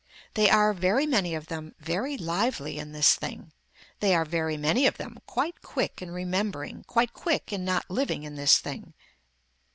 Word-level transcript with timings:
They 0.33 0.49
are, 0.49 0.73
very 0.73 1.05
many 1.05 1.35
of 1.35 1.45
them, 1.45 1.75
very 1.79 2.17
lively 2.17 2.79
in 2.79 2.91
this 2.91 3.13
thing. 3.13 3.51
They 3.99 4.15
are, 4.15 4.25
very 4.25 4.57
many 4.57 4.87
of 4.87 4.97
them 4.97 5.19
quite 5.27 5.61
quick 5.61 6.01
in 6.01 6.09
remembering, 6.09 6.85
quite 6.85 7.13
quick 7.13 7.53
in 7.53 7.63
not 7.63 7.87
living 7.87 8.23
in 8.23 8.33
this 8.33 8.57
thing. 8.57 8.95